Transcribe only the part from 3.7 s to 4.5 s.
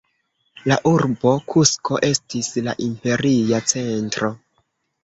centro.